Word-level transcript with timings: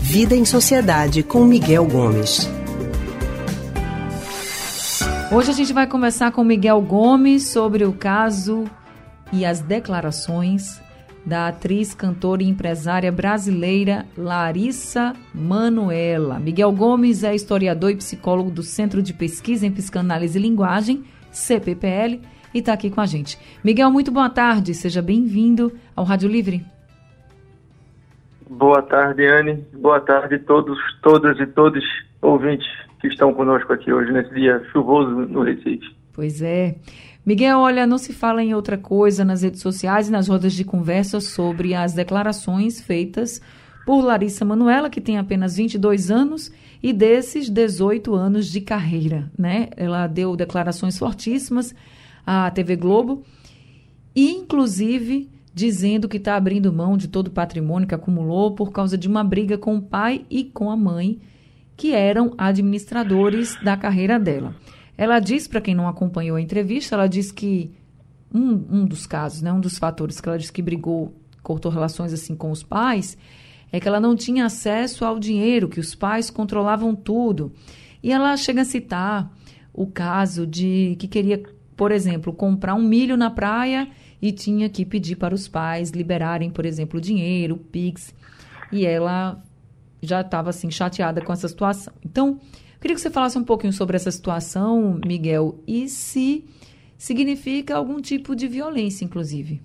Vida 0.00 0.36
em 0.36 0.44
Sociedade 0.44 1.22
com 1.22 1.44
Miguel 1.44 1.86
Gomes. 1.86 2.46
Hoje 5.32 5.50
a 5.50 5.54
gente 5.54 5.72
vai 5.72 5.86
conversar 5.86 6.32
com 6.32 6.44
Miguel 6.44 6.82
Gomes 6.82 7.48
sobre 7.48 7.84
o 7.84 7.94
caso 7.94 8.64
e 9.32 9.46
as 9.46 9.60
declarações 9.60 10.82
da 11.24 11.48
atriz, 11.48 11.94
cantora 11.94 12.42
e 12.42 12.48
empresária 12.48 13.10
brasileira 13.10 14.06
Larissa 14.14 15.14
Manuela. 15.34 16.38
Miguel 16.38 16.72
Gomes 16.72 17.24
é 17.24 17.34
historiador 17.34 17.90
e 17.90 17.96
psicólogo 17.96 18.50
do 18.50 18.62
Centro 18.62 19.02
de 19.02 19.14
Pesquisa 19.14 19.66
em 19.66 19.72
Psicanálise 19.72 20.38
e 20.38 20.42
Linguagem, 20.42 21.04
CPPL, 21.30 22.20
e 22.54 22.60
está 22.60 22.72
aqui 22.72 22.88
com 22.88 23.00
a 23.00 23.06
gente. 23.06 23.36
Miguel, 23.62 23.90
muito 23.90 24.12
boa 24.12 24.30
tarde, 24.30 24.72
seja 24.72 25.02
bem-vindo 25.02 25.72
ao 25.94 26.04
Rádio 26.04 26.28
Livre. 26.30 26.64
Boa 28.48 28.80
tarde, 28.82 29.26
Anne. 29.26 29.66
Boa 29.74 30.00
tarde 30.00 30.36
a 30.36 30.38
todos, 30.38 30.78
todas 31.02 31.38
e 31.40 31.46
todos 31.46 31.82
ouvintes 32.22 32.68
que 33.00 33.08
estão 33.08 33.34
conosco 33.34 33.72
aqui 33.72 33.92
hoje, 33.92 34.12
nesse 34.12 34.32
dia 34.32 34.62
chuvoso 34.72 35.10
no 35.10 35.42
Recife. 35.42 35.94
Pois 36.12 36.40
é. 36.40 36.76
Miguel, 37.26 37.58
olha, 37.58 37.86
não 37.86 37.98
se 37.98 38.12
fala 38.12 38.42
em 38.42 38.54
outra 38.54 38.78
coisa 38.78 39.24
nas 39.24 39.42
redes 39.42 39.60
sociais 39.60 40.08
e 40.08 40.12
nas 40.12 40.28
rodas 40.28 40.52
de 40.52 40.62
conversa 40.64 41.20
sobre 41.20 41.74
as 41.74 41.92
declarações 41.92 42.80
feitas 42.80 43.40
por 43.84 44.02
Larissa 44.02 44.44
Manuela, 44.44 44.88
que 44.88 45.00
tem 45.00 45.18
apenas 45.18 45.56
22 45.56 46.10
anos 46.10 46.52
e 46.82 46.92
desses 46.92 47.48
18 47.48 48.14
anos 48.14 48.46
de 48.46 48.60
carreira, 48.60 49.30
né? 49.38 49.68
Ela 49.76 50.06
deu 50.06 50.36
declarações 50.36 50.98
fortíssimas 50.98 51.74
à 52.26 52.50
TV 52.50 52.76
Globo 52.76 53.22
e 54.14 54.30
inclusive 54.30 55.30
dizendo 55.54 56.08
que 56.08 56.16
está 56.16 56.34
abrindo 56.34 56.72
mão 56.72 56.96
de 56.96 57.06
todo 57.06 57.28
o 57.28 57.30
patrimônio 57.30 57.86
que 57.86 57.94
acumulou 57.94 58.54
por 58.54 58.72
causa 58.72 58.98
de 58.98 59.06
uma 59.06 59.22
briga 59.22 59.56
com 59.56 59.76
o 59.76 59.82
pai 59.82 60.26
e 60.28 60.44
com 60.44 60.68
a 60.68 60.76
mãe, 60.76 61.20
que 61.76 61.92
eram 61.92 62.34
administradores 62.36 63.56
da 63.62 63.76
carreira 63.76 64.18
dela. 64.18 64.56
Ela 64.98 65.20
diz, 65.20 65.46
para 65.46 65.60
quem 65.60 65.74
não 65.74 65.88
acompanhou 65.88 66.36
a 66.36 66.40
entrevista, 66.40 66.96
ela 66.96 67.06
diz 67.06 67.30
que 67.30 67.70
um, 68.32 68.80
um 68.80 68.84
dos 68.84 69.06
casos, 69.06 69.42
né, 69.42 69.52
um 69.52 69.60
dos 69.60 69.78
fatores 69.78 70.20
que 70.20 70.28
ela 70.28 70.38
diz 70.38 70.50
que 70.50 70.62
brigou, 70.62 71.14
cortou 71.42 71.70
relações 71.70 72.12
assim 72.12 72.34
com 72.34 72.50
os 72.50 72.64
pais, 72.64 73.16
é 73.70 73.78
que 73.78 73.86
ela 73.86 74.00
não 74.00 74.16
tinha 74.16 74.46
acesso 74.46 75.04
ao 75.04 75.18
dinheiro, 75.18 75.68
que 75.68 75.80
os 75.80 75.94
pais 75.94 76.30
controlavam 76.30 76.94
tudo. 76.94 77.52
E 78.02 78.12
ela 78.12 78.36
chega 78.36 78.62
a 78.62 78.64
citar 78.64 79.32
o 79.72 79.86
caso 79.86 80.46
de 80.46 80.96
que 80.98 81.08
queria, 81.08 81.42
por 81.76 81.92
exemplo, 81.92 82.32
comprar 82.32 82.74
um 82.74 82.82
milho 82.82 83.16
na 83.16 83.30
praia 83.30 83.88
e 84.20 84.32
tinha 84.32 84.68
que 84.68 84.84
pedir 84.84 85.16
para 85.16 85.34
os 85.34 85.48
pais 85.48 85.90
liberarem, 85.90 86.50
por 86.50 86.64
exemplo, 86.64 87.00
dinheiro, 87.00 87.56
Pix. 87.56 88.14
E 88.72 88.86
ela 88.86 89.42
já 90.02 90.20
estava 90.20 90.50
assim 90.50 90.70
chateada 90.70 91.20
com 91.20 91.32
essa 91.32 91.48
situação. 91.48 91.92
Então, 92.04 92.38
Queria 92.84 92.96
que 92.96 93.00
você 93.00 93.10
falasse 93.10 93.38
um 93.38 93.44
pouquinho 93.44 93.72
sobre 93.72 93.96
essa 93.96 94.10
situação, 94.10 95.00
Miguel, 95.06 95.58
e 95.66 95.88
se 95.88 96.44
significa 96.98 97.76
algum 97.76 97.98
tipo 97.98 98.36
de 98.36 98.46
violência, 98.46 99.06
inclusive. 99.06 99.62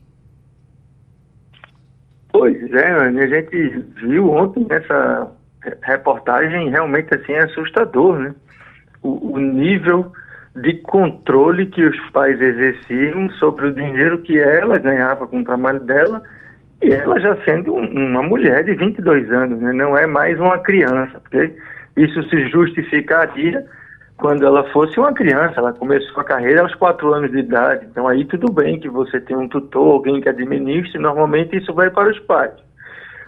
Pois 2.32 2.72
é, 2.72 2.92
a 2.94 3.28
gente 3.28 3.86
viu 4.02 4.30
ontem 4.32 4.66
essa 4.70 5.34
reportagem 5.82 6.70
realmente 6.70 7.14
assim 7.14 7.34
assustador, 7.34 8.20
né? 8.20 8.34
O, 9.02 9.34
o, 9.34 9.38
nível 9.38 10.14
de 10.62 10.74
controle 10.82 11.66
que 11.68 11.84
os 11.84 12.00
pais 12.12 12.40
exerciam 12.40 13.30
sobre 13.32 13.68
o 13.68 13.74
dinheiro 13.74 14.20
que 14.20 14.40
ela 14.40 14.78
ganhava 14.78 15.28
com 15.28 15.42
o 15.42 15.44
trabalho 15.44 15.80
dela 15.82 16.22
e 16.82 16.92
ela 16.92 17.20
já 17.20 17.36
sendo 17.44 17.76
um, 17.76 18.10
uma 18.10 18.24
mulher 18.24 18.64
de 18.64 18.74
22 18.74 19.32
anos, 19.32 19.60
né? 19.60 19.74
Não 19.74 19.98
é 19.98 20.08
mais 20.08 20.40
uma 20.40 20.58
criança, 20.60 21.20
porque 21.20 21.54
isso 21.98 22.24
se 22.30 22.50
justificaria 22.50 23.66
quando 24.18 24.46
ela 24.46 24.64
fosse 24.72 25.00
uma 25.00 25.14
criança, 25.14 25.53
ela 25.58 25.72
começou 25.72 26.19
a 26.19 26.25
carreira 26.25 26.62
aos 26.62 26.75
quatro 26.75 27.14
anos 27.14 27.31
de 27.31 27.40
idade. 27.40 27.88
Então 27.90 28.08
aí 28.08 28.25
tudo 28.25 28.52
bem 28.52 28.80
que 28.80 28.90
você 28.90 29.19
tem 29.19 29.36
um 29.36 29.48
tutor, 29.48 29.94
alguém 29.94 30.19
que 30.19 30.30
administre, 30.30 31.00
normalmente 31.00 31.58
isso 31.58 31.74
vai 31.74 31.90
para 31.90 32.09
os 32.09 32.19
pais. 32.19 32.53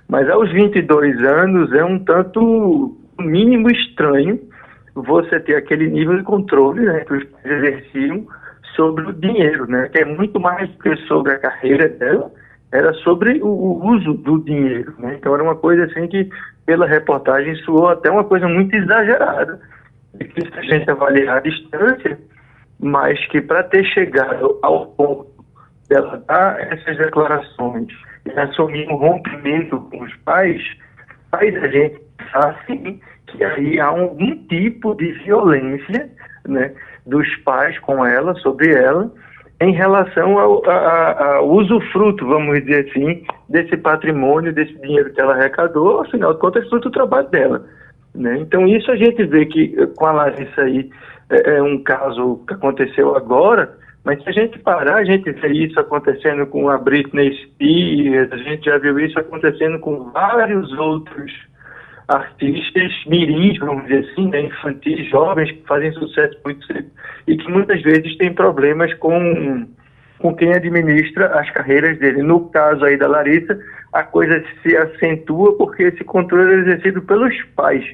Mas 0.08 0.30
aos 0.30 0.52
22 0.52 1.24
anos 1.24 1.72
é 1.74 1.84
um 1.84 1.98
tanto 2.00 2.98
mínimo 3.18 3.72
estranho 3.72 4.40
você 4.94 5.40
ter 5.40 5.56
aquele 5.56 5.90
nível 5.90 6.18
de 6.18 6.24
controle 6.24 6.82
né, 6.82 7.02
que 7.02 7.14
os 7.14 7.24
pais 7.24 7.46
exerciam 7.46 8.28
sobre 8.76 9.06
o 9.06 9.14
dinheiro, 9.14 9.68
né, 9.68 9.90
que 9.90 10.00
é 10.00 10.06
muito 10.06 10.40
mais 10.40 10.70
do 10.70 10.78
que 10.80 10.96
sobre 11.08 11.34
a 11.34 11.40
carreira 11.40 11.90
dela, 11.90 12.32
era 12.72 12.94
sobre 12.96 13.42
o, 13.42 13.48
o 13.48 13.92
uso 13.92 14.14
do 14.14 14.40
dinheiro. 14.40 14.94
Né? 15.00 15.16
Então 15.20 15.34
era 15.34 15.44
uma 15.44 15.56
coisa 15.56 15.86
assim 15.86 16.08
que 16.08 16.30
pela 16.66 16.88
reportagem, 16.88 17.56
soou 17.58 17.90
até 17.90 18.10
uma 18.10 18.24
coisa 18.24 18.48
muito 18.48 18.74
exagerada. 18.74 19.60
Difícil 20.16 20.54
a 20.56 20.62
gente 20.62 20.90
avaliar 20.90 21.38
a 21.38 21.42
distância, 21.42 22.18
mas 22.80 23.20
que 23.28 23.42
para 23.42 23.64
ter 23.64 23.84
chegado 23.86 24.58
ao 24.62 24.88
ponto 24.88 25.28
dela 25.90 26.24
dar 26.28 26.60
essas 26.72 26.98
declarações 26.98 27.88
e 28.26 28.40
assumir 28.40 28.88
um 28.88 28.96
rompimento 28.96 29.80
com 29.82 30.04
os 30.04 30.16
pais, 30.18 30.62
faz 31.30 31.56
a 31.62 31.68
gente 31.68 32.00
pensar 32.18 32.50
assim 32.50 33.02
que 33.32 33.44
aí 33.44 33.80
há 33.80 33.88
algum 33.88 34.36
tipo 34.48 34.96
de 34.96 35.12
violência 35.24 36.10
né, 36.48 36.74
dos 37.06 37.28
pais 37.38 37.78
com 37.80 38.06
ela, 38.06 38.36
sobre 38.36 38.74
ela, 38.74 39.12
em 39.62 39.74
relação 39.74 40.40
ao, 40.40 40.68
ao 40.68 41.48
usufruto, 41.50 42.26
vamos 42.26 42.64
dizer 42.64 42.90
assim, 42.90 43.24
desse 43.48 43.78
patrimônio, 43.78 44.52
desse 44.52 44.74
dinheiro 44.82 45.14
que 45.14 45.22
ela 45.22 45.36
arrecadou, 45.36 46.02
afinal 46.02 46.34
de 46.34 46.40
contas, 46.40 46.68
fruto 46.68 46.90
do 46.90 46.94
trabalho 46.94 47.30
dela. 47.30 47.64
Né? 48.14 48.40
Então, 48.40 48.68
isso 48.68 48.92
a 48.92 48.96
gente 48.96 49.24
vê 49.26 49.46
que 49.46 49.76
eh, 49.78 49.86
com 49.96 50.06
a 50.06 50.12
Larissa 50.12 50.62
aí 50.64 50.90
é, 51.30 51.58
é, 51.58 51.62
um 51.62 51.82
caso 51.84 52.44
que 52.48 52.56
aconteceu 52.56 53.16
agora, 53.16 53.78
mas 54.04 54.22
se 54.24 54.30
a 54.30 54.32
gente 54.32 54.58
parar, 54.60 54.96
a 54.96 55.06
gente 55.06 55.32
vê 55.32 55.50
isso 55.50 55.80
acontecendo 55.80 56.46
com 56.48 56.68
a 56.68 56.78
Britney 56.78 57.32
Spears, 57.36 58.32
a 58.32 58.38
gente 58.38 58.66
já 58.66 58.80
viu 58.80 59.00
isso 59.00 59.18
acontecendo 59.20 59.80
com 59.80 60.10
vários 60.12 60.72
outros 60.74 61.32
artistas 62.12 62.92
mirins, 63.08 63.58
vamos 63.60 63.84
dizer 63.84 64.08
assim, 64.12 64.30
né, 64.30 64.42
infantis, 64.42 65.10
jovens, 65.10 65.52
que 65.52 65.64
fazem 65.68 65.92
sucesso 65.94 66.38
muito 66.44 66.66
cedo 66.66 66.90
e 67.28 67.38
que 67.38 67.50
muitas 67.50 67.82
vezes 67.82 68.18
têm 68.18 68.34
problemas 68.34 68.94
com, 68.96 69.68
com 70.20 70.36
quem 70.36 70.54
administra 70.54 71.28
as 71.40 71.50
carreiras 71.52 71.98
dele. 72.00 72.22
No 72.22 72.50
caso 72.50 72.84
aí 72.84 72.98
da 72.98 73.08
Larissa, 73.08 73.58
a 73.94 74.04
coisa 74.04 74.44
se 74.62 74.76
acentua 74.76 75.58
porque 75.58 75.84
esse 75.84 76.04
controle 76.04 76.54
é 76.54 76.60
exercido 76.60 77.02
pelos 77.02 77.36
pais. 77.56 77.86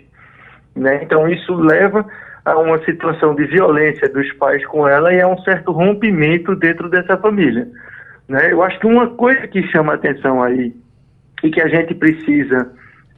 Né? 0.76 1.02
Então 1.04 1.28
isso 1.30 1.54
leva 1.56 2.06
a 2.46 2.58
uma 2.58 2.84
situação 2.86 3.36
de 3.36 3.46
violência 3.46 4.08
dos 4.10 4.32
pais 4.34 4.66
com 4.68 4.88
ela 4.88 5.14
e 5.14 5.22
a 5.22 5.28
um 5.28 5.38
certo 5.40 5.72
rompimento 5.72 6.56
dentro 6.56 6.90
dessa 6.90 7.18
família. 7.18 7.68
Né? 8.28 8.52
Eu 8.52 8.64
acho 8.64 8.80
que 8.80 8.88
uma 8.88 9.10
coisa 9.12 9.48
que 9.48 9.62
chama 9.68 9.94
atenção 9.94 10.42
aí 10.42 10.74
e 11.44 11.52
que 11.52 11.62
a 11.62 11.68
gente 11.68 11.94
precisa 11.94 12.72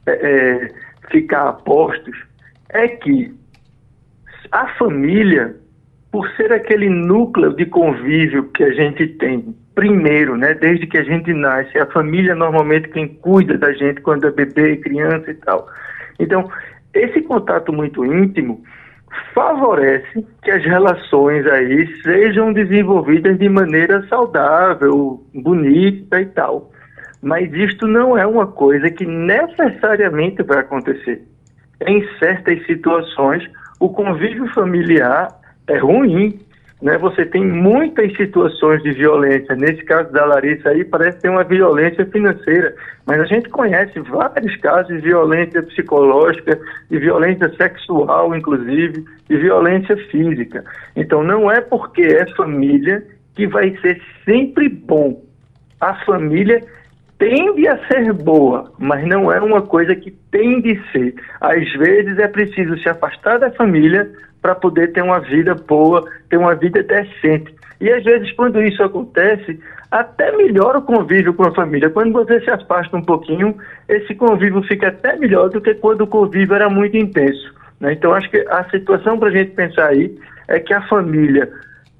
é, 0.06 0.12
é, 0.12 0.68
ficar 1.10 1.48
a 1.48 1.52
postos 1.52 2.16
é 2.70 2.88
que 2.88 3.34
a 4.52 4.66
família, 4.78 5.56
por 6.10 6.28
ser 6.30 6.52
aquele 6.52 6.88
núcleo 6.88 7.54
de 7.54 7.66
convívio 7.66 8.44
que 8.50 8.64
a 8.64 8.72
gente 8.72 9.06
tem, 9.06 9.54
primeiro, 9.74 10.36
né, 10.36 10.54
desde 10.54 10.86
que 10.86 10.98
a 10.98 11.04
gente 11.04 11.32
nasce, 11.32 11.78
a 11.78 11.86
família 11.86 12.34
normalmente 12.34 12.88
quem 12.88 13.08
cuida 13.08 13.56
da 13.56 13.72
gente 13.72 14.00
quando 14.00 14.26
é 14.26 14.30
bebê, 14.30 14.76
criança 14.76 15.30
e 15.30 15.34
tal. 15.34 15.68
Então, 16.18 16.50
esse 16.92 17.22
contato 17.22 17.72
muito 17.72 18.04
íntimo 18.04 18.62
favorece 19.34 20.26
que 20.42 20.50
as 20.50 20.64
relações 20.64 21.46
aí 21.46 21.86
sejam 22.02 22.52
desenvolvidas 22.52 23.38
de 23.38 23.48
maneira 23.48 24.06
saudável, 24.08 25.24
bonita 25.34 26.20
e 26.20 26.26
tal. 26.26 26.70
Mas 27.22 27.52
isto 27.52 27.86
não 27.86 28.16
é 28.16 28.26
uma 28.26 28.46
coisa 28.46 28.90
que 28.90 29.04
necessariamente 29.04 30.42
vai 30.42 30.58
acontecer. 30.58 31.22
Em 31.86 32.06
certas 32.18 32.64
situações, 32.66 33.48
o 33.78 33.88
convívio 33.88 34.46
familiar 34.52 35.28
é 35.66 35.78
ruim, 35.78 36.38
né? 36.82 36.96
Você 36.98 37.26
tem 37.26 37.44
muitas 37.44 38.14
situações 38.16 38.82
de 38.82 38.92
violência. 38.92 39.54
Nesse 39.54 39.84
caso 39.84 40.10
da 40.12 40.24
Larissa 40.24 40.70
aí, 40.70 40.84
parece 40.84 41.20
ter 41.20 41.28
uma 41.28 41.44
violência 41.44 42.06
financeira, 42.06 42.74
mas 43.06 43.20
a 43.20 43.24
gente 43.24 43.48
conhece 43.50 44.00
vários 44.00 44.56
casos 44.56 44.88
de 44.88 45.00
violência 45.00 45.62
psicológica, 45.62 46.58
de 46.90 46.98
violência 46.98 47.54
sexual, 47.56 48.34
inclusive, 48.34 49.04
de 49.28 49.36
violência 49.36 49.96
física. 50.10 50.64
Então, 50.96 51.22
não 51.22 51.50
é 51.50 51.60
porque 51.60 52.02
é 52.02 52.26
família 52.34 53.04
que 53.34 53.46
vai 53.46 53.76
ser 53.82 54.00
sempre 54.24 54.68
bom. 54.68 55.22
A 55.80 55.94
família 56.04 56.62
tende 57.20 57.68
a 57.68 57.78
ser 57.86 58.14
boa, 58.14 58.72
mas 58.78 59.06
não 59.06 59.30
é 59.30 59.38
uma 59.38 59.60
coisa 59.60 59.94
que 59.94 60.10
tem 60.32 60.60
de 60.62 60.80
ser. 60.90 61.14
Às 61.38 61.70
vezes 61.74 62.18
é 62.18 62.26
preciso 62.26 62.76
se 62.78 62.88
afastar 62.88 63.38
da 63.38 63.52
família 63.52 64.10
para 64.40 64.54
poder 64.54 64.92
ter 64.92 65.02
uma 65.02 65.20
vida 65.20 65.54
boa, 65.54 66.02
ter 66.30 66.38
uma 66.38 66.54
vida 66.54 66.82
decente. 66.82 67.54
E 67.78 67.90
às 67.90 68.02
vezes, 68.02 68.32
quando 68.32 68.62
isso 68.62 68.82
acontece, 68.82 69.60
até 69.90 70.34
melhora 70.34 70.78
o 70.78 70.82
convívio 70.82 71.34
com 71.34 71.46
a 71.46 71.54
família. 71.54 71.90
Quando 71.90 72.12
você 72.12 72.40
se 72.40 72.50
afasta 72.50 72.96
um 72.96 73.02
pouquinho, 73.02 73.54
esse 73.86 74.14
convívio 74.14 74.62
fica 74.62 74.88
até 74.88 75.14
melhor 75.16 75.50
do 75.50 75.60
que 75.60 75.74
quando 75.74 76.02
o 76.02 76.06
convívio 76.06 76.54
era 76.54 76.70
muito 76.70 76.96
intenso. 76.96 77.54
Né? 77.78 77.92
Então, 77.92 78.14
acho 78.14 78.30
que 78.30 78.38
a 78.48 78.64
situação 78.70 79.18
para 79.18 79.28
a 79.28 79.32
gente 79.32 79.50
pensar 79.50 79.88
aí 79.88 80.16
é 80.48 80.58
que 80.58 80.72
a 80.72 80.86
família 80.88 81.50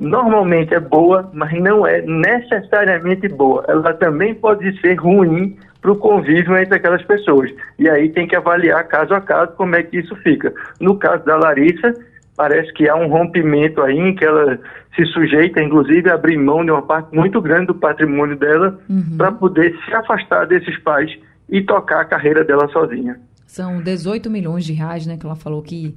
normalmente 0.00 0.74
é 0.74 0.80
boa, 0.80 1.30
mas 1.32 1.52
não 1.60 1.86
é 1.86 2.00
necessariamente 2.02 3.28
boa. 3.28 3.64
Ela 3.68 3.92
também 3.94 4.34
pode 4.34 4.80
ser 4.80 4.94
ruim 4.94 5.56
para 5.80 5.92
o 5.92 5.96
convívio 5.96 6.56
entre 6.56 6.74
aquelas 6.74 7.02
pessoas. 7.02 7.50
E 7.78 7.88
aí 7.88 8.08
tem 8.08 8.26
que 8.26 8.34
avaliar 8.34 8.86
caso 8.88 9.14
a 9.14 9.20
caso 9.20 9.52
como 9.52 9.76
é 9.76 9.82
que 9.82 9.98
isso 9.98 10.16
fica. 10.16 10.52
No 10.80 10.96
caso 10.96 11.24
da 11.24 11.36
Larissa, 11.36 11.94
parece 12.36 12.72
que 12.72 12.88
há 12.88 12.96
um 12.96 13.08
rompimento 13.08 13.82
aí 13.82 13.98
em 13.98 14.14
que 14.14 14.24
ela 14.24 14.58
se 14.96 15.04
sujeita, 15.06 15.62
inclusive, 15.62 16.10
a 16.10 16.14
abrir 16.14 16.36
mão 16.36 16.64
de 16.64 16.70
uma 16.70 16.82
parte 16.82 17.14
muito 17.14 17.40
grande 17.40 17.66
do 17.66 17.74
patrimônio 17.74 18.36
dela 18.36 18.78
uhum. 18.88 19.16
para 19.16 19.30
poder 19.32 19.78
se 19.84 19.94
afastar 19.94 20.46
desses 20.46 20.78
pais 20.78 21.10
e 21.48 21.62
tocar 21.62 22.00
a 22.00 22.04
carreira 22.04 22.44
dela 22.44 22.68
sozinha. 22.68 23.20
São 23.46 23.82
18 23.82 24.30
milhões 24.30 24.64
de 24.64 24.72
reais, 24.72 25.06
né, 25.06 25.16
que 25.16 25.26
ela 25.26 25.36
falou 25.36 25.62
que 25.62 25.94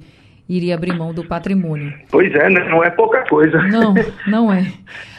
iria 0.48 0.74
abrir 0.74 0.96
mão 0.96 1.12
do 1.12 1.24
patrimônio. 1.24 1.92
Pois 2.10 2.32
é, 2.34 2.50
né? 2.50 2.68
não 2.68 2.82
é 2.82 2.90
pouca 2.90 3.24
coisa. 3.28 3.62
Não, 3.62 3.94
não 4.26 4.52
é. 4.52 4.72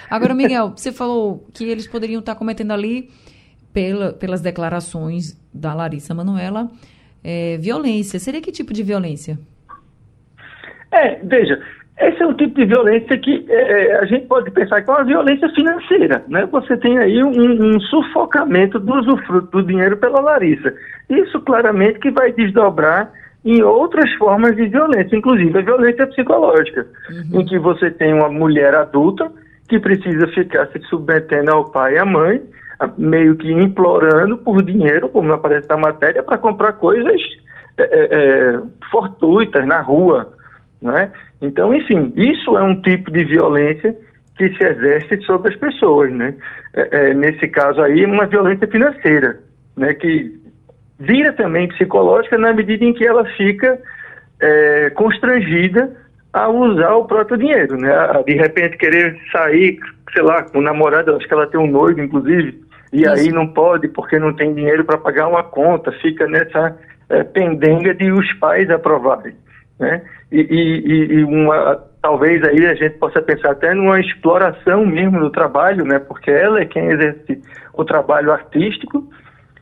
Agora, 0.09 0.33
Miguel, 0.33 0.73
você 0.75 0.91
falou 0.91 1.47
que 1.53 1.65
eles 1.65 1.87
poderiam 1.87 2.19
estar 2.19 2.35
cometendo 2.35 2.71
ali, 2.71 3.09
pela, 3.73 4.13
pelas 4.13 4.41
declarações 4.41 5.37
da 5.53 5.73
Larissa 5.73 6.13
Manuela, 6.13 6.69
é, 7.23 7.57
violência. 7.57 8.19
Seria 8.19 8.41
que 8.41 8.51
tipo 8.51 8.71
de 8.73 8.83
violência? 8.83 9.37
É, 10.91 11.19
veja, 11.23 11.59
esse 11.99 12.21
é 12.21 12.25
o 12.25 12.33
tipo 12.33 12.55
de 12.55 12.65
violência 12.65 13.17
que 13.17 13.45
é, 13.49 13.53
é, 13.53 13.99
a 13.99 14.05
gente 14.05 14.27
pode 14.27 14.51
pensar 14.51 14.81
que 14.81 14.89
é 14.89 14.93
uma 14.93 15.03
violência 15.03 15.49
financeira, 15.49 16.23
né? 16.27 16.45
Você 16.51 16.77
tem 16.77 16.97
aí 16.97 17.23
um, 17.23 17.75
um 17.75 17.79
sufocamento 17.79 18.79
do 18.79 18.93
usufruto 18.93 19.47
do 19.51 19.67
dinheiro 19.67 19.97
pela 19.97 20.21
Larissa. 20.21 20.73
Isso 21.09 21.41
claramente 21.41 21.99
que 21.99 22.11
vai 22.11 22.31
desdobrar 22.31 23.11
em 23.45 23.61
outras 23.61 24.11
formas 24.13 24.55
de 24.55 24.67
violência, 24.67 25.15
inclusive 25.15 25.57
a 25.57 25.61
violência 25.61 26.07
psicológica, 26.07 26.87
uhum. 27.09 27.41
em 27.41 27.45
que 27.45 27.59
você 27.59 27.91
tem 27.91 28.11
uma 28.11 28.27
mulher 28.27 28.73
adulta 28.73 29.31
que 29.69 29.79
precisa 29.79 30.27
ficar 30.29 30.67
se 30.67 30.79
submetendo 30.89 31.51
ao 31.51 31.65
pai 31.65 31.93
e 31.93 31.97
à 31.99 32.05
mãe, 32.05 32.41
meio 32.97 33.35
que 33.35 33.51
implorando 33.51 34.37
por 34.39 34.63
dinheiro, 34.63 35.09
como 35.09 35.31
aparece 35.31 35.69
na 35.69 35.77
matéria, 35.77 36.23
para 36.23 36.39
comprar 36.39 36.73
coisas 36.73 37.21
é, 37.77 37.83
é, 37.83 38.07
é, 38.11 38.61
fortuitas 38.91 39.65
na 39.65 39.79
rua. 39.79 40.33
Né? 40.81 41.11
Então, 41.41 41.73
enfim, 41.73 42.13
isso 42.15 42.57
é 42.57 42.63
um 42.63 42.81
tipo 42.81 43.11
de 43.11 43.23
violência 43.23 43.95
que 44.37 44.49
se 44.55 44.63
exerce 44.63 45.21
sobre 45.21 45.53
as 45.53 45.59
pessoas. 45.59 46.11
Né? 46.11 46.35
É, 46.73 47.09
é, 47.09 47.13
nesse 47.13 47.47
caso 47.47 47.81
aí, 47.81 48.05
uma 48.05 48.25
violência 48.25 48.67
financeira, 48.67 49.39
né? 49.77 49.93
que 49.93 50.44
vira 50.99 51.33
também 51.33 51.67
psicológica 51.67 52.37
na 52.37 52.53
medida 52.53 52.83
em 52.83 52.93
que 52.93 53.05
ela 53.05 53.25
fica 53.37 53.79
é, 54.41 54.89
constrangida 54.91 55.95
a 56.33 56.49
usar 56.49 56.93
o 56.95 57.05
próprio 57.05 57.37
dinheiro, 57.37 57.77
né? 57.77 57.91
De 58.25 58.33
repente 58.33 58.77
querer 58.77 59.17
sair, 59.31 59.79
sei 60.13 60.21
lá, 60.21 60.43
com 60.43 60.59
o 60.59 60.61
namorado, 60.61 61.15
acho 61.15 61.27
que 61.27 61.33
ela 61.33 61.47
tem 61.47 61.59
um 61.59 61.67
noivo, 61.67 62.01
inclusive, 62.01 62.61
e 62.91 63.01
Isso. 63.01 63.09
aí 63.09 63.31
não 63.31 63.47
pode 63.47 63.87
porque 63.87 64.19
não 64.19 64.33
tem 64.33 64.53
dinheiro 64.53 64.83
para 64.83 64.97
pagar 64.97 65.27
uma 65.27 65.43
conta, 65.43 65.91
fica 65.93 66.27
nessa 66.27 66.77
é, 67.09 67.23
pendenga 67.23 67.93
de 67.93 68.11
os 68.11 68.31
pais 68.33 68.69
aprovarem, 68.69 69.35
né? 69.79 70.01
E, 70.31 70.41
e, 70.41 71.13
e 71.13 71.23
uma, 71.23 71.81
talvez 72.01 72.43
aí 72.43 72.65
a 72.65 72.75
gente 72.75 72.97
possa 72.97 73.21
pensar 73.21 73.51
até 73.51 73.73
numa 73.73 73.99
exploração 73.99 74.85
mesmo 74.85 75.19
do 75.19 75.29
trabalho, 75.29 75.85
né? 75.85 75.99
Porque 75.99 76.31
ela 76.31 76.59
é 76.59 76.65
quem 76.65 76.87
exerce 76.87 77.41
o 77.73 77.85
trabalho 77.85 78.31
artístico 78.31 79.09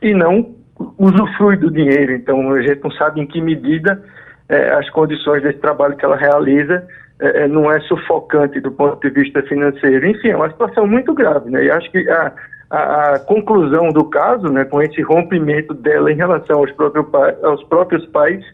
e 0.02 0.12
não 0.12 0.54
usufrui 0.98 1.56
do 1.56 1.70
dinheiro. 1.70 2.12
Então, 2.12 2.52
a 2.52 2.62
gente 2.62 2.82
não 2.82 2.90
sabe 2.92 3.20
em 3.20 3.26
que 3.26 3.40
medida 3.40 4.02
é, 4.48 4.70
as 4.74 4.88
condições 4.90 5.42
desse 5.42 5.58
trabalho 5.58 5.96
que 5.96 6.04
ela 6.04 6.16
realiza 6.16 6.86
é, 7.20 7.44
é, 7.44 7.48
não 7.48 7.70
é 7.70 7.80
sufocante 7.80 8.60
do 8.60 8.72
ponto 8.72 9.00
de 9.00 9.10
vista 9.10 9.42
financeiro. 9.42 10.06
Enfim, 10.06 10.30
é 10.30 10.36
uma 10.36 10.50
situação 10.50 10.86
muito 10.86 11.14
grave. 11.14 11.50
Né? 11.50 11.64
E 11.64 11.70
acho 11.70 11.90
que 11.90 12.08
a, 12.10 12.32
a, 12.70 13.14
a 13.14 13.18
conclusão 13.20 13.90
do 13.90 14.04
caso, 14.04 14.48
né, 14.48 14.64
com 14.64 14.82
esse 14.82 15.00
rompimento 15.02 15.72
dela 15.74 16.10
em 16.10 16.16
relação 16.16 16.58
aos, 16.58 16.70
próprio 16.72 17.08
aos 17.42 17.62
próprios 17.64 18.04
pais, 18.06 18.44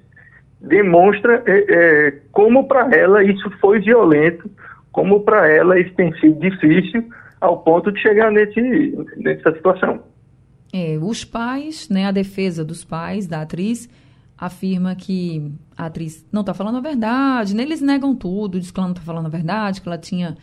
demonstra 0.61 1.43
é, 1.47 1.65
é 1.69 2.13
como 2.33 2.69
para 2.69 2.95
ela 2.95 3.25
isso 3.25 3.51
foi 3.61 3.81
violento, 3.81 4.51
como 4.93 5.21
para 5.21 5.49
ela 5.49 5.79
isso 5.79 5.95
tem 5.95 6.13
sido 6.19 6.39
difícil 6.39 7.05
ao 7.41 7.63
ponto 7.63 7.91
de 7.91 7.99
chegar 8.01 8.31
nesse, 8.31 8.61
nessa 9.17 9.53
situação. 9.53 10.01
É, 10.73 10.99
os 11.01 11.25
pais, 11.25 11.89
né, 11.89 12.07
a 12.07 12.13
defesa 12.13 12.65
dos 12.65 12.85
pais 12.85 13.27
da 13.27 13.43
atriz 13.43 13.89
afirma 14.41 14.95
que 14.95 15.53
a 15.77 15.87
atriz 15.87 16.25
não 16.33 16.41
está 16.41 16.55
falando 16.55 16.79
a 16.79 16.81
verdade, 16.81 17.55
né? 17.55 17.63
eles 17.63 17.83
negam 17.83 18.15
tudo, 18.15 18.59
diz 18.59 18.71
que 18.71 18.81
ela 18.81 18.89
não 18.89 18.95
está 18.95 19.05
falando 19.05 19.27
a 19.27 19.31
verdade, 19.31 19.83
que 19.83 19.89
ela 19.89 19.99
tinha 19.99 20.37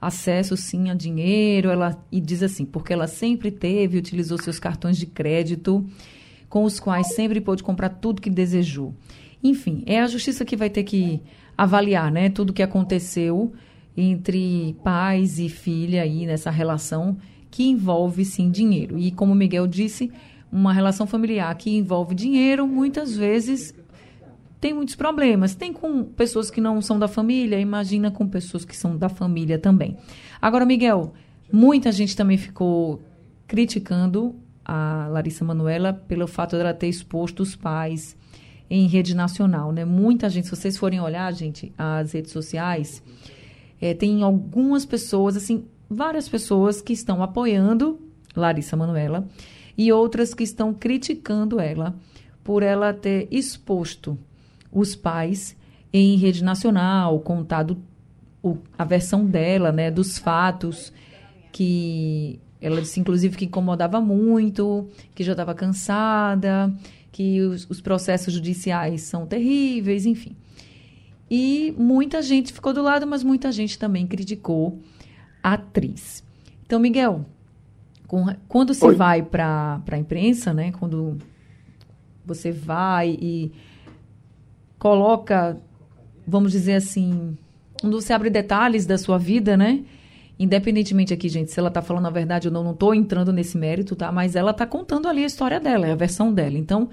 acesso 0.00 0.56
sim 0.56 0.88
a 0.88 0.94
dinheiro, 0.94 1.68
ela 1.68 2.00
e 2.12 2.20
diz 2.20 2.42
assim, 2.42 2.64
porque 2.64 2.92
ela 2.92 3.08
sempre 3.08 3.50
teve, 3.50 3.98
utilizou 3.98 4.38
seus 4.38 4.60
cartões 4.60 4.96
de 4.96 5.06
crédito, 5.06 5.84
com 6.48 6.64
os 6.64 6.78
quais 6.78 7.14
sempre 7.14 7.40
pôde 7.40 7.62
comprar 7.62 7.88
tudo 7.88 8.22
que 8.22 8.30
desejou. 8.30 8.94
Enfim, 9.42 9.82
é 9.86 10.00
a 10.00 10.06
justiça 10.06 10.44
que 10.44 10.56
vai 10.56 10.70
ter 10.70 10.84
que 10.84 11.20
avaliar, 11.58 12.10
né, 12.10 12.30
tudo 12.30 12.52
que 12.52 12.62
aconteceu 12.62 13.52
entre 13.96 14.76
pais 14.84 15.38
e 15.38 15.48
filha 15.48 16.02
aí 16.02 16.24
nessa 16.24 16.50
relação 16.50 17.16
que 17.50 17.68
envolve 17.68 18.24
sim 18.24 18.50
dinheiro. 18.50 18.98
E 18.98 19.10
como 19.10 19.32
o 19.32 19.36
Miguel 19.36 19.66
disse, 19.66 20.10
uma 20.50 20.72
relação 20.72 21.06
familiar 21.06 21.54
que 21.56 21.70
envolve 21.70 22.14
dinheiro, 22.14 22.66
muitas 22.66 23.16
vezes 23.16 23.74
tem 24.60 24.74
muitos 24.74 24.94
problemas. 24.94 25.54
Tem 25.54 25.72
com 25.72 26.04
pessoas 26.04 26.50
que 26.50 26.60
não 26.60 26.80
são 26.80 26.98
da 26.98 27.08
família, 27.08 27.58
imagina 27.58 28.10
com 28.10 28.26
pessoas 28.28 28.64
que 28.64 28.76
são 28.76 28.96
da 28.96 29.08
família 29.08 29.58
também. 29.58 29.96
Agora, 30.40 30.66
Miguel, 30.66 31.14
muita 31.52 31.90
gente 31.90 32.16
também 32.16 32.36
ficou 32.36 33.02
criticando 33.46 34.36
a 34.64 35.08
Larissa 35.10 35.44
Manuela 35.44 35.92
pelo 35.92 36.26
fato 36.28 36.56
dela 36.56 36.74
ter 36.74 36.88
exposto 36.88 37.40
os 37.40 37.56
pais 37.56 38.16
em 38.68 38.86
rede 38.86 39.16
nacional, 39.16 39.72
né? 39.72 39.84
Muita 39.84 40.28
gente, 40.28 40.44
se 40.44 40.54
vocês 40.54 40.76
forem 40.76 41.00
olhar, 41.00 41.32
gente, 41.32 41.72
as 41.76 42.12
redes 42.12 42.30
sociais, 42.30 43.02
é, 43.80 43.94
tem 43.94 44.22
algumas 44.22 44.86
pessoas, 44.86 45.36
assim, 45.36 45.64
várias 45.90 46.28
pessoas 46.28 46.80
que 46.80 46.92
estão 46.92 47.20
apoiando 47.20 48.00
Larissa 48.36 48.76
Manuela 48.76 49.26
e 49.76 49.92
outras 49.92 50.32
que 50.32 50.44
estão 50.44 50.72
criticando 50.72 51.58
ela 51.58 51.96
por 52.44 52.62
ela 52.62 52.94
ter 52.94 53.26
exposto 53.30 54.16
os 54.72 54.94
pais 54.94 55.56
em 55.92 56.16
rede 56.16 56.44
nacional, 56.44 57.18
contado 57.18 57.76
o, 58.40 58.56
a 58.78 58.84
versão 58.84 59.26
dela, 59.26 59.72
né, 59.72 59.90
dos 59.90 60.16
fatos 60.16 60.92
que 61.50 62.38
ela 62.60 62.80
disse, 62.80 63.00
inclusive, 63.00 63.36
que 63.36 63.46
incomodava 63.46 64.00
muito, 64.00 64.88
que 65.14 65.24
já 65.24 65.32
estava 65.32 65.54
cansada, 65.54 66.72
que 67.10 67.40
os, 67.40 67.68
os 67.68 67.80
processos 67.80 68.32
judiciais 68.32 69.02
são 69.02 69.26
terríveis, 69.26 70.06
enfim. 70.06 70.36
E 71.28 71.74
muita 71.76 72.22
gente 72.22 72.52
ficou 72.52 72.72
do 72.72 72.82
lado, 72.82 73.06
mas 73.06 73.24
muita 73.24 73.50
gente 73.50 73.78
também 73.78 74.06
criticou 74.06 74.80
atriz. 75.42 76.24
Então, 76.64 76.78
Miguel, 76.78 77.24
com, 78.06 78.26
quando 78.48 78.74
se 78.74 78.84
Oi. 78.84 78.94
vai 78.94 79.22
para 79.22 79.80
a 79.90 79.98
imprensa, 79.98 80.52
né? 80.52 80.72
Quando 80.72 81.18
você 82.24 82.50
vai 82.50 83.16
e 83.20 83.52
coloca, 84.78 85.60
vamos 86.26 86.52
dizer 86.52 86.74
assim, 86.74 87.36
quando 87.80 88.00
você 88.00 88.12
abre 88.12 88.30
detalhes 88.30 88.86
da 88.86 88.98
sua 88.98 89.18
vida, 89.18 89.56
né? 89.56 89.84
Independentemente 90.38 91.12
aqui, 91.12 91.28
gente, 91.28 91.50
se 91.50 91.58
ela 91.60 91.68
está 91.68 91.82
falando 91.82 92.06
a 92.06 92.10
verdade 92.10 92.48
ou 92.48 92.54
não, 92.54 92.64
não 92.64 92.72
estou 92.72 92.94
entrando 92.94 93.32
nesse 93.32 93.58
mérito, 93.58 93.94
tá? 93.94 94.10
Mas 94.10 94.34
ela 94.34 94.52
está 94.52 94.66
contando 94.66 95.06
ali 95.06 95.22
a 95.22 95.26
história 95.26 95.60
dela, 95.60 95.86
é 95.86 95.92
a 95.92 95.96
versão 95.96 96.32
dela. 96.32 96.56
Então, 96.56 96.88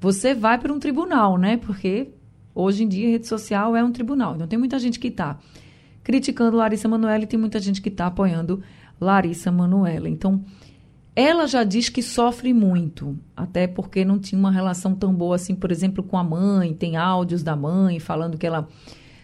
você 0.00 0.34
vai 0.34 0.58
para 0.58 0.72
um 0.72 0.78
tribunal, 0.78 1.38
né? 1.38 1.56
Porque 1.56 2.08
hoje 2.54 2.84
em 2.84 2.88
dia 2.88 3.08
a 3.08 3.10
rede 3.12 3.26
social 3.26 3.76
é 3.76 3.82
um 3.82 3.92
tribunal. 3.92 4.34
Então, 4.34 4.46
tem 4.46 4.58
muita 4.58 4.78
gente 4.78 4.98
que 4.98 5.08
está 5.08 5.38
criticando 6.08 6.56
Larissa 6.56 6.88
Manoela 6.88 7.24
e 7.24 7.26
tem 7.26 7.38
muita 7.38 7.60
gente 7.60 7.82
que 7.82 7.90
está 7.90 8.06
apoiando 8.06 8.62
Larissa 8.98 9.52
Manoela. 9.52 10.08
Então, 10.08 10.42
ela 11.14 11.46
já 11.46 11.64
diz 11.64 11.90
que 11.90 12.02
sofre 12.02 12.54
muito, 12.54 13.18
até 13.36 13.66
porque 13.66 14.06
não 14.06 14.18
tinha 14.18 14.38
uma 14.38 14.50
relação 14.50 14.94
tão 14.94 15.12
boa 15.12 15.36
assim, 15.36 15.54
por 15.54 15.70
exemplo, 15.70 16.02
com 16.02 16.16
a 16.16 16.24
mãe. 16.24 16.72
Tem 16.72 16.96
áudios 16.96 17.42
da 17.42 17.54
mãe 17.54 18.00
falando 18.00 18.38
que 18.38 18.46
ela 18.46 18.66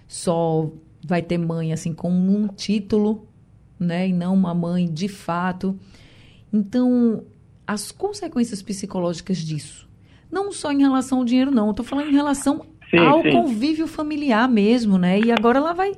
só 0.06 0.70
vai 1.02 1.22
ter 1.22 1.38
mãe 1.38 1.72
assim 1.72 1.94
com 1.94 2.10
um 2.10 2.48
título, 2.48 3.26
né, 3.80 4.06
e 4.08 4.12
não 4.12 4.34
uma 4.34 4.52
mãe 4.52 4.86
de 4.86 5.08
fato. 5.08 5.78
Então, 6.52 7.24
as 7.66 7.90
consequências 7.90 8.60
psicológicas 8.60 9.38
disso, 9.38 9.88
não 10.30 10.52
só 10.52 10.70
em 10.70 10.80
relação 10.80 11.20
ao 11.20 11.24
dinheiro, 11.24 11.50
não. 11.50 11.68
Eu 11.68 11.72
tô 11.72 11.82
falando 11.82 12.10
em 12.10 12.14
relação 12.14 12.66
sim, 12.90 12.98
ao 12.98 13.22
sim. 13.22 13.30
convívio 13.30 13.86
familiar 13.86 14.46
mesmo, 14.46 14.98
né? 14.98 15.18
E 15.18 15.32
agora 15.32 15.58
ela 15.58 15.72
vai 15.72 15.94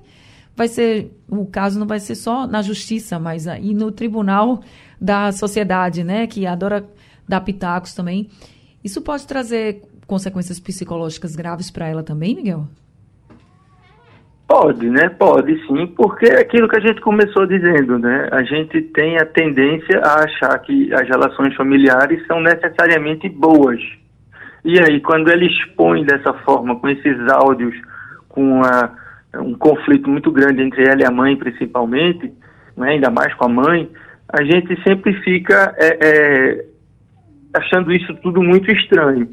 vai 0.57 0.69
ser, 0.69 1.13
o 1.29 1.45
caso 1.47 1.79
não 1.79 1.87
vai 1.87 2.01
ser 2.01 2.15
só 2.15 2.47
na 2.47 2.63
justiça, 2.63 3.19
mas 3.19 3.47
aí 3.47 3.75
no 3.75 3.93
tribunal 3.93 4.61
da 5.01 5.31
sociedade, 5.31 6.03
né? 6.03 6.27
Que 6.27 6.47
adora 6.47 6.85
dar 7.29 7.43
pitacos 7.43 7.95
também. 7.95 8.29
Isso 8.83 9.03
pode 9.03 9.27
trazer 9.27 9.83
consequências 10.07 10.59
psicológicas 10.59 11.37
graves 11.37 11.71
para 11.71 11.89
ela 11.89 12.03
também, 12.03 12.35
Miguel? 12.35 12.67
Pode, 14.49 14.89
né? 14.89 15.09
Pode 15.09 15.61
sim, 15.67 15.89
porque 15.89 16.27
é 16.27 16.41
aquilo 16.41 16.69
que 16.69 16.77
a 16.77 16.81
gente 16.81 17.01
começou 17.01 17.47
dizendo, 17.47 17.99
né? 17.99 18.29
A 18.31 18.45
gente 18.45 18.81
tem 18.81 19.19
a 19.19 19.27
tendência 19.27 20.01
a 20.01 20.25
achar 20.25 20.57
que 20.61 20.95
as 20.95 21.07
relações 21.09 21.55
familiares 21.57 22.25
são 22.29 22.41
necessariamente 22.41 23.29
boas. 23.29 23.81
E 24.65 24.79
aí, 24.81 25.01
quando 25.01 25.31
ela 25.31 25.45
expõe 25.45 26.05
dessa 26.05 26.33
forma, 26.45 26.79
com 26.79 26.89
esses 26.89 27.17
áudios, 27.33 27.75
com 28.29 28.63
a, 28.63 28.91
um 29.41 29.55
conflito 29.55 30.09
muito 30.09 30.31
grande 30.31 30.63
entre 30.63 30.85
ela 30.89 31.01
e 31.01 31.05
a 31.05 31.11
mãe, 31.11 31.37
principalmente, 31.37 32.33
né? 32.77 32.91
ainda 32.91 33.11
mais 33.11 33.33
com 33.35 33.45
a 33.45 33.49
mãe, 33.49 33.91
a 34.29 34.43
gente 34.43 34.81
sempre 34.83 35.13
fica 35.23 35.75
é, 35.79 35.99
é, 36.01 36.65
achando 37.55 37.93
isso 37.93 38.15
tudo 38.17 38.43
muito 38.43 38.71
estranho. 38.71 39.29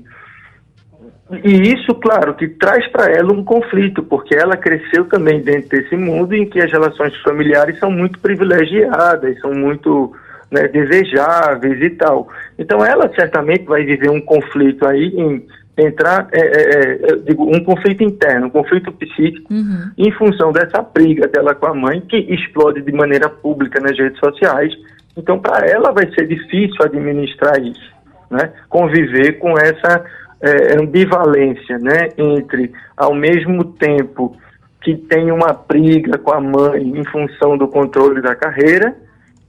E 1.44 1.74
isso, 1.74 1.96
claro, 1.96 2.36
que 2.36 2.48
traz 2.48 2.86
para 2.92 3.12
ela 3.12 3.34
um 3.34 3.44
conflito, 3.44 4.04
porque 4.04 4.36
ela 4.36 4.56
cresceu 4.56 5.06
também 5.06 5.42
dentro 5.42 5.70
desse 5.70 5.96
mundo 5.96 6.34
em 6.36 6.46
que 6.48 6.60
as 6.62 6.72
relações 6.72 7.16
familiares 7.22 7.80
são 7.80 7.90
muito 7.90 8.20
privilegiadas, 8.20 9.40
são 9.40 9.54
muito 9.54 10.14
né, 10.52 10.68
desejáveis 10.68 11.82
e 11.82 11.90
tal. 11.92 12.30
Então 12.60 12.86
ela 12.86 13.12
certamente 13.16 13.64
vai 13.66 13.84
viver 13.84 14.10
um 14.10 14.22
conflito 14.22 14.86
aí 14.86 15.08
em 15.18 15.44
entrar, 15.78 16.28
é, 16.32 16.40
é, 16.40 16.92
é, 16.94 17.16
digo, 17.28 17.44
um 17.44 17.64
conflito 17.64 18.04
interno, 18.04 18.48
um 18.48 18.50
conflito 18.50 18.92
psíquico, 18.92 19.52
uhum. 19.52 19.92
em 19.98 20.12
função 20.12 20.52
dessa 20.52 20.82
briga 20.82 21.28
dela 21.28 21.56
com 21.56 21.66
a 21.66 21.74
mãe, 21.74 22.02
que 22.02 22.18
explode 22.18 22.82
de 22.82 22.92
maneira 22.92 23.30
pública 23.30 23.80
nas 23.80 23.98
redes 23.98 24.20
sociais. 24.20 24.74
Então, 25.18 25.40
para 25.40 25.68
ela 25.68 25.92
vai 25.92 26.12
ser 26.14 26.28
difícil 26.28 26.78
administrar 26.82 27.60
isso, 27.60 27.92
né? 28.30 28.52
conviver 28.70 29.40
com 29.40 29.58
essa 29.58 30.06
é, 30.44 30.78
ambivalência, 30.78 31.80
né, 31.80 32.10
entre 32.18 32.72
ao 32.98 33.16
mesmo 33.16 33.64
tempo 33.64 34.36
que 34.82 34.96
tem 34.96 35.32
uma 35.32 35.54
briga 35.54 36.18
com 36.18 36.34
a 36.34 36.42
mãe 36.42 36.82
em 36.84 37.06
função 37.06 37.58
do 37.58 37.70
controle 37.70 38.22
da 38.22 38.36
carreira 38.36 38.94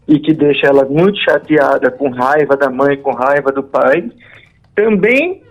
e 0.06 0.20
que 0.20 0.32
deixa 0.32 0.68
ela 0.68 0.84
muito 0.84 1.18
chateada, 1.18 1.90
com 1.90 2.10
raiva 2.10 2.56
da 2.56 2.70
mãe, 2.70 2.96
com 2.96 3.10
raiva 3.10 3.50
do 3.50 3.64
pai, 3.64 4.08
também 4.76 5.42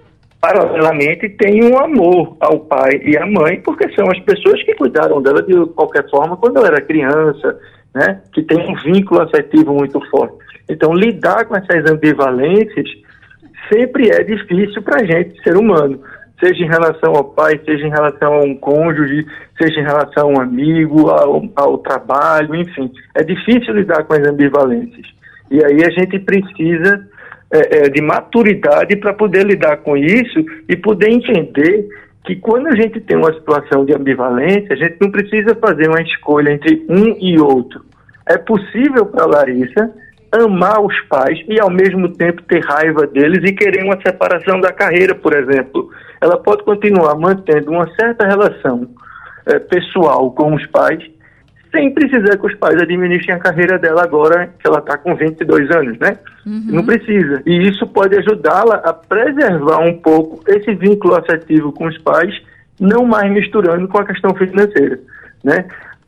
paralelamente 0.44 1.30
tem 1.30 1.64
um 1.64 1.78
amor 1.78 2.36
ao 2.42 2.60
pai 2.60 3.02
e 3.02 3.18
à 3.18 3.26
mãe, 3.26 3.62
porque 3.62 3.90
são 3.96 4.12
as 4.12 4.20
pessoas 4.20 4.62
que 4.64 4.76
cuidaram 4.76 5.22
dela 5.22 5.42
de 5.42 5.54
qualquer 5.68 6.10
forma 6.10 6.36
quando 6.36 6.58
ela 6.58 6.68
era 6.68 6.82
criança, 6.82 7.58
né, 7.96 8.20
que 8.34 8.44
tem 8.44 8.60
um 8.60 8.76
vínculo 8.76 9.22
afetivo 9.22 9.74
muito 9.74 10.02
forte. 10.10 10.36
Então, 10.70 10.94
lidar 10.94 11.46
com 11.46 11.56
essas 11.56 11.90
ambivalências 11.90 12.90
sempre 13.72 14.10
é 14.10 14.22
difícil 14.22 14.82
para 14.82 15.02
a 15.02 15.06
gente, 15.06 15.42
ser 15.44 15.56
humano. 15.56 16.02
Seja 16.44 16.62
em 16.62 16.68
relação 16.68 17.16
ao 17.16 17.24
pai, 17.24 17.58
seja 17.64 17.88
em 17.88 17.92
relação 17.92 18.34
a 18.34 18.44
um 18.44 18.56
cônjuge, 18.58 19.26
seja 19.58 19.80
em 19.80 19.84
relação 19.84 20.28
a 20.28 20.34
um 20.34 20.42
amigo, 20.42 21.08
ao, 21.08 21.42
ao 21.56 21.78
trabalho, 21.78 22.54
enfim. 22.54 22.92
É 23.16 23.24
difícil 23.24 23.74
lidar 23.76 24.04
com 24.04 24.14
as 24.14 24.28
ambivalências. 24.28 25.08
E 25.50 25.64
aí 25.64 25.86
a 25.86 25.90
gente 25.90 26.20
precisa 26.20 27.08
é, 27.54 27.86
é, 27.86 27.90
de 27.90 28.02
maturidade 28.02 28.96
para 28.96 29.14
poder 29.14 29.46
lidar 29.46 29.78
com 29.78 29.96
isso 29.96 30.44
e 30.68 30.76
poder 30.76 31.12
entender 31.12 31.88
que 32.26 32.36
quando 32.38 32.68
a 32.68 32.76
gente 32.76 33.00
tem 33.02 33.16
uma 33.16 33.32
situação 33.32 33.86
de 33.86 33.94
ambivalência, 33.94 34.70
a 34.72 34.76
gente 34.76 34.98
não 35.00 35.12
precisa 35.12 35.54
fazer 35.56 35.88
uma 35.88 36.02
escolha 36.02 36.52
entre 36.52 36.84
um 36.90 37.16
e 37.20 37.38
outro. 37.38 37.86
É 38.26 38.38
possível 38.38 39.06
para 39.06 39.28
Larissa 39.28 39.94
amar 40.32 40.82
os 40.82 41.00
pais 41.02 41.40
e 41.48 41.60
ao 41.60 41.70
mesmo 41.70 42.10
tempo 42.14 42.42
ter 42.44 42.66
raiva 42.66 43.06
deles 43.06 43.42
e 43.44 43.54
querer 43.54 43.84
uma 43.84 44.02
separação 44.02 44.60
da 44.60 44.72
carreira, 44.72 45.14
por 45.14 45.36
exemplo. 45.36 45.92
Ela 46.20 46.38
pode 46.38 46.64
continuar 46.64 47.16
mantendo 47.16 47.70
uma 47.70 47.88
certa 47.94 48.26
relação 48.26 48.90
é, 49.46 49.60
pessoal 49.60 50.32
com 50.32 50.56
os 50.56 50.66
pais, 50.68 51.04
sem 51.74 51.92
precisar 51.92 52.38
que 52.38 52.46
os 52.46 52.56
pais 52.56 52.80
administrem 52.80 53.36
a 53.36 53.40
carreira 53.40 53.80
dela 53.80 54.04
agora 54.04 54.54
que 54.60 54.68
ela 54.68 54.78
está 54.78 54.96
com 54.96 55.16
22 55.16 55.72
anos, 55.72 55.98
né? 55.98 56.20
Uhum. 56.46 56.68
Não 56.68 56.86
precisa. 56.86 57.42
E 57.46 57.68
isso 57.68 57.88
pode 57.88 58.16
ajudá-la 58.16 58.76
a 58.76 58.94
preservar 58.94 59.80
um 59.80 59.98
pouco 59.98 60.44
esse 60.48 60.74
vínculo 60.76 61.16
afetivo 61.16 61.72
com 61.72 61.88
os 61.88 61.98
pais, 61.98 62.34
não 62.80 63.06
mais 63.06 63.32
misturando 63.32 63.88
com 63.88 63.98
a 63.98 64.06
questão 64.06 64.36
financeira, 64.36 65.00
né? 65.44 65.66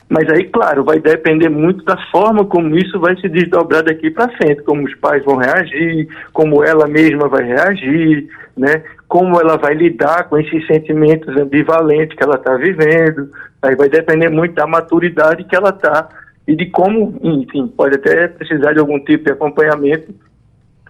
Mas 0.08 0.30
aí, 0.30 0.44
claro, 0.44 0.84
vai 0.84 1.00
depender 1.00 1.50
muito 1.50 1.84
da 1.84 1.98
forma 2.12 2.46
como 2.46 2.78
isso 2.78 3.00
vai 3.00 3.16
se 3.18 3.28
desdobrar 3.28 3.84
daqui 3.84 4.12
para 4.12 4.30
frente, 4.38 4.62
como 4.62 4.84
os 4.84 4.94
pais 4.96 5.26
vão 5.26 5.38
reagir, 5.38 6.08
como 6.32 6.64
ela 6.64 6.88
mesma 6.88 7.28
vai 7.28 7.44
reagir, 7.44 8.28
né? 8.56 8.84
Como 9.08 9.40
ela 9.40 9.58
vai 9.58 9.74
lidar 9.74 10.28
com 10.30 10.38
esses 10.38 10.66
sentimentos 10.68 11.36
ambivalentes 11.38 12.18
que 12.18 12.24
ela 12.24 12.36
está 12.36 12.56
vivendo. 12.56 13.30
Aí 13.62 13.76
vai 13.76 13.90
depender 13.90 14.30
muito 14.30 14.56
da 14.56 14.68
maturidade 14.68 15.44
que 15.44 15.56
ela 15.56 15.70
está 15.70 16.10
e 16.48 16.56
de 16.56 16.68
como, 16.68 17.18
enfim, 17.24 17.68
pode 17.68 17.96
até 17.96 18.28
precisar 18.28 18.74
de 18.74 18.80
algum 18.80 19.00
tipo 19.00 19.26
de 19.26 19.32
acompanhamento 19.32 20.14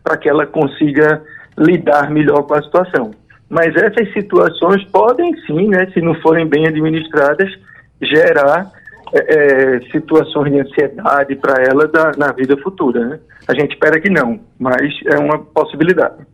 para 0.03 0.17
que 0.17 0.29
ela 0.29 0.45
consiga 0.45 1.21
lidar 1.57 2.09
melhor 2.11 2.43
com 2.43 2.53
a 2.53 2.61
situação. 2.61 3.11
Mas 3.49 3.75
essas 3.75 4.11
situações 4.13 4.83
podem 4.85 5.35
sim, 5.45 5.69
né, 5.69 5.89
se 5.93 6.01
não 6.01 6.15
forem 6.15 6.47
bem 6.47 6.67
administradas, 6.67 7.49
gerar 8.01 8.69
é, 9.13 9.79
situações 9.91 10.51
de 10.51 10.59
ansiedade 10.59 11.35
para 11.35 11.63
ela 11.63 11.87
da, 11.87 12.11
na 12.17 12.31
vida 12.31 12.57
futura. 12.57 13.05
Né? 13.05 13.19
A 13.47 13.53
gente 13.53 13.73
espera 13.73 13.99
que 13.99 14.09
não, 14.09 14.39
mas 14.59 14.93
é 15.05 15.17
uma 15.17 15.39
possibilidade. 15.39 16.25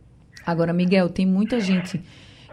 Agora, 0.46 0.72
Miguel, 0.72 1.08
tem 1.08 1.26
muita 1.26 1.60
gente 1.60 2.00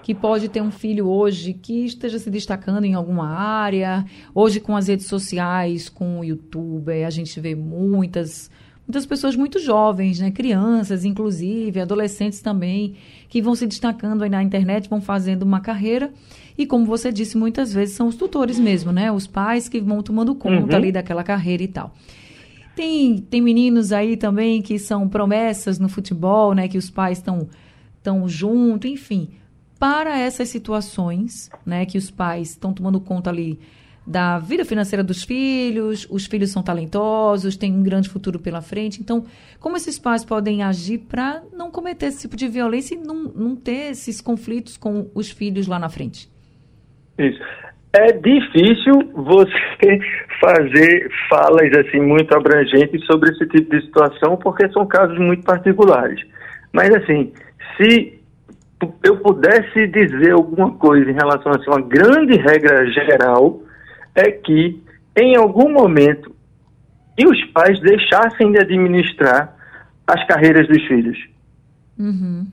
que 0.01 0.15
pode 0.15 0.50
ter 0.50 0.62
um 0.62 0.72
filho 0.72 1.08
hoje 1.08 1.53
que 1.53 1.86
esteja 1.86 2.17
se 2.17 2.29
destacando 2.29 2.86
em 2.86 2.93
alguma 2.93 3.27
área. 3.29 4.05
Hoje, 4.34 4.60
com 4.60 4.75
as 4.75 4.88
redes 4.88 5.08
sociais, 5.08 5.89
com 5.89 6.19
o 6.19 6.24
YouTube, 6.24 7.03
a 7.03 7.10
gente 7.10 7.39
vê 7.39 7.55
muitas 7.55 8.50
muitas 8.88 9.05
pessoas 9.05 9.36
muito 9.36 9.60
jovens, 9.60 10.19
né? 10.19 10.31
crianças, 10.31 11.05
inclusive, 11.05 11.79
adolescentes 11.79 12.41
também, 12.41 12.96
que 13.29 13.39
vão 13.39 13.53
se 13.53 13.67
destacando 13.67 14.24
aí 14.24 14.31
na 14.31 14.41
internet, 14.41 14.89
vão 14.89 15.00
fazendo 15.00 15.43
uma 15.43 15.60
carreira. 15.60 16.12
E 16.58 16.65
como 16.65 16.88
você 16.88 17.12
disse, 17.12 17.38
muitas 17.38 17.72
vezes 17.72 17.96
são 17.96 18.08
os 18.08 18.15
tutores 18.15 18.58
mesmo, 18.58 18.91
né? 18.91 19.12
Os 19.12 19.27
pais 19.27 19.69
que 19.69 19.79
vão 19.79 20.01
tomando 20.01 20.34
conta 20.34 20.74
uhum. 20.74 20.75
ali 20.75 20.91
daquela 20.91 21.24
carreira 21.24 21.62
e 21.62 21.67
tal. 21.67 21.93
Tem, 22.75 23.17
tem 23.17 23.41
meninos 23.41 23.91
aí 23.91 24.17
também 24.17 24.60
que 24.60 24.79
são 24.79 25.08
promessas 25.08 25.77
no 25.77 25.88
futebol, 25.88 26.55
né? 26.55 26.67
Que 26.67 26.77
os 26.77 26.89
pais 26.89 27.19
estão 27.19 27.48
tão 28.09 28.27
junto, 28.27 28.87
enfim. 28.87 29.29
Para 29.79 30.17
essas 30.17 30.49
situações, 30.49 31.49
né? 31.63 31.85
Que 31.85 31.97
os 31.97 32.09
pais 32.09 32.49
estão 32.49 32.73
tomando 32.73 32.99
conta 32.99 33.29
ali 33.29 33.59
da 34.05 34.39
vida 34.39 34.65
financeira 34.65 35.03
dos 35.03 35.23
filhos, 35.23 36.07
os 36.09 36.25
filhos 36.25 36.49
são 36.49 36.63
talentosos, 36.63 37.55
têm 37.55 37.71
um 37.71 37.83
grande 37.83 38.09
futuro 38.09 38.39
pela 38.39 38.61
frente. 38.61 38.99
Então, 38.99 39.23
como 39.59 39.77
esses 39.77 39.99
pais 39.99 40.25
podem 40.25 40.63
agir 40.63 40.97
para 40.97 41.43
não 41.53 41.69
cometer 41.69 42.07
esse 42.07 42.21
tipo 42.21 42.35
de 42.35 42.47
violência 42.47 42.95
e 42.95 42.97
não, 42.97 43.25
não 43.25 43.55
ter 43.55 43.91
esses 43.91 44.19
conflitos 44.19 44.75
com 44.75 45.11
os 45.13 45.29
filhos 45.29 45.67
lá 45.67 45.77
na 45.77 45.89
frente? 45.89 46.27
Isso. 47.19 47.39
É 47.93 48.11
difícil 48.11 48.93
você 49.13 49.99
fazer 50.41 51.11
falas 51.29 51.71
assim 51.77 51.99
muito 51.99 52.35
abrangentes 52.35 53.05
sobre 53.05 53.29
esse 53.29 53.45
tipo 53.47 53.69
de 53.69 53.85
situação, 53.85 54.35
porque 54.37 54.67
são 54.71 54.87
casos 54.87 55.19
muito 55.19 55.43
particulares. 55.43 56.19
Mas 56.73 56.89
assim, 56.95 57.31
se 57.77 58.19
eu 59.03 59.17
pudesse 59.17 59.88
dizer 59.88 60.31
alguma 60.31 60.71
coisa 60.73 61.09
em 61.09 61.13
relação 61.13 61.51
a 61.51 61.55
assim, 61.55 61.69
uma 61.69 61.81
grande 61.81 62.38
regra 62.38 62.89
geral, 62.91 63.61
é 64.15 64.31
que, 64.31 64.81
em 65.15 65.35
algum 65.35 65.71
momento, 65.71 66.33
e 67.17 67.25
os 67.25 67.43
pais 67.51 67.79
deixassem 67.81 68.51
de 68.51 68.59
administrar 68.59 69.55
as 70.07 70.25
carreiras 70.25 70.67
dos 70.67 70.81
filhos. 70.88 71.17
Uhum. 71.97 72.47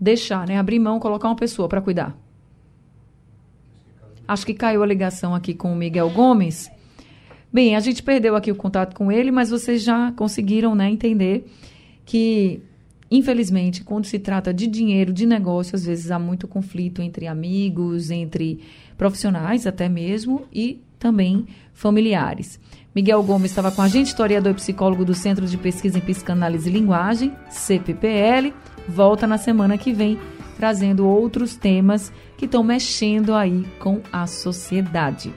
Deixar, 0.00 0.48
né? 0.48 0.58
Abrir 0.58 0.78
mão, 0.78 0.98
colocar 0.98 1.28
uma 1.28 1.36
pessoa 1.36 1.68
para 1.68 1.80
cuidar. 1.80 2.16
Acho 4.26 4.46
que 4.46 4.54
caiu 4.54 4.82
a 4.82 4.86
ligação 4.86 5.34
aqui 5.34 5.52
com 5.52 5.72
o 5.72 5.76
Miguel 5.76 6.08
Gomes. 6.10 6.70
Bem, 7.52 7.76
a 7.76 7.80
gente 7.80 8.02
perdeu 8.02 8.34
aqui 8.34 8.50
o 8.50 8.56
contato 8.56 8.96
com 8.96 9.12
ele, 9.12 9.30
mas 9.30 9.50
vocês 9.50 9.82
já 9.82 10.10
conseguiram 10.12 10.74
né, 10.74 10.88
entender 10.88 11.44
que, 12.06 12.62
infelizmente, 13.16 13.84
quando 13.84 14.06
se 14.06 14.18
trata 14.18 14.52
de 14.52 14.66
dinheiro, 14.66 15.12
de 15.12 15.26
negócio, 15.26 15.76
às 15.76 15.84
vezes 15.84 16.10
há 16.10 16.18
muito 16.18 16.48
conflito 16.48 17.02
entre 17.02 17.26
amigos, 17.26 18.10
entre 18.10 18.60
profissionais 18.96 19.66
até 19.66 19.88
mesmo 19.88 20.46
e 20.52 20.80
também 20.98 21.46
familiares. 21.74 22.58
Miguel 22.94 23.22
Gomes 23.22 23.50
estava 23.50 23.70
com 23.72 23.82
a 23.82 23.88
gente, 23.88 24.08
historiador 24.08 24.52
e 24.52 24.56
psicólogo 24.56 25.04
do 25.04 25.14
Centro 25.14 25.46
de 25.46 25.56
Pesquisa 25.56 25.98
em 25.98 26.00
Psicanálise 26.00 26.68
e 26.68 26.72
Linguagem, 26.72 27.32
CPPL. 27.50 28.52
Volta 28.88 29.26
na 29.26 29.38
semana 29.38 29.76
que 29.76 29.92
vem 29.92 30.18
trazendo 30.56 31.06
outros 31.06 31.56
temas 31.56 32.12
que 32.36 32.44
estão 32.44 32.62
mexendo 32.62 33.34
aí 33.34 33.66
com 33.78 34.00
a 34.12 34.26
sociedade. 34.26 35.32